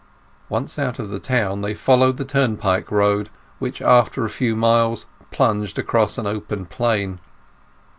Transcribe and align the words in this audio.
Once 0.49 0.79
out 0.79 0.97
of 0.97 1.09
the 1.11 1.19
town 1.19 1.61
they 1.61 1.75
followed 1.75 2.17
the 2.17 2.25
turnpike 2.25 2.89
road, 2.89 3.29
which 3.59 3.83
after 3.83 4.25
a 4.25 4.31
few 4.31 4.55
miles 4.55 5.05
plunged 5.29 5.77
across 5.77 6.17
an 6.17 6.25
open 6.25 6.65
plain. 6.65 7.19